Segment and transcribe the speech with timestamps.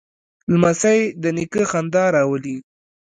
[0.51, 2.57] لمسی د نیکه خندا راولي.